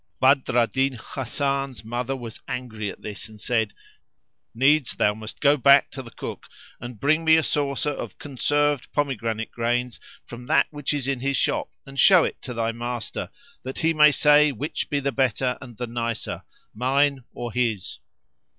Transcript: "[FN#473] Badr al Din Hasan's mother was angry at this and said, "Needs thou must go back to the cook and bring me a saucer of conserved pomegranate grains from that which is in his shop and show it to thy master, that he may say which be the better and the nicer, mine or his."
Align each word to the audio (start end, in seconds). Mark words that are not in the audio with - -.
"[FN#473] 0.19 0.19
Badr 0.45 0.57
al 0.57 0.65
Din 0.67 0.93
Hasan's 1.13 1.83
mother 1.85 2.15
was 2.15 2.39
angry 2.47 2.89
at 2.89 3.03
this 3.03 3.29
and 3.29 3.39
said, 3.39 3.71
"Needs 4.55 4.95
thou 4.95 5.13
must 5.13 5.39
go 5.39 5.57
back 5.57 5.91
to 5.91 6.01
the 6.01 6.09
cook 6.09 6.47
and 6.79 6.99
bring 6.99 7.23
me 7.23 7.35
a 7.37 7.43
saucer 7.43 7.91
of 7.91 8.17
conserved 8.17 8.91
pomegranate 8.93 9.51
grains 9.51 9.99
from 10.25 10.47
that 10.47 10.65
which 10.71 10.91
is 10.91 11.07
in 11.07 11.19
his 11.19 11.37
shop 11.37 11.69
and 11.85 11.99
show 11.99 12.23
it 12.23 12.41
to 12.41 12.55
thy 12.55 12.71
master, 12.71 13.29
that 13.61 13.77
he 13.77 13.93
may 13.93 14.09
say 14.11 14.51
which 14.51 14.89
be 14.89 14.99
the 14.99 15.11
better 15.11 15.55
and 15.61 15.77
the 15.77 15.85
nicer, 15.85 16.41
mine 16.73 17.23
or 17.35 17.53
his." 17.53 17.99